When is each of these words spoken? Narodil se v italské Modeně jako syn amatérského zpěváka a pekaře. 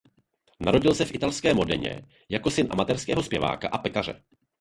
Narodil 0.59 0.95
se 0.95 1.05
v 1.05 1.13
italské 1.15 1.53
Modeně 1.53 2.01
jako 2.29 2.51
syn 2.51 2.67
amatérského 2.71 3.23
zpěváka 3.23 3.67
a 3.71 3.77
pekaře. 3.77 4.21